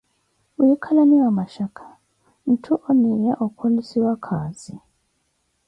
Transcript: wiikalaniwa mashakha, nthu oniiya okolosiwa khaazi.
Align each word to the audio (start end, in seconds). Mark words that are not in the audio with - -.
wiikalaniwa 0.59 1.29
mashakha, 1.39 1.87
nthu 2.51 2.73
oniiya 2.89 3.33
okolosiwa 3.45 4.13
khaazi. 4.25 4.73